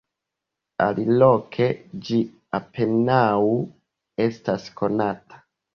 Aliloke 0.85 1.67
ĝi 2.09 2.19
apenaŭ 2.61 3.23
estas 4.29 4.71
konata. 4.83 5.45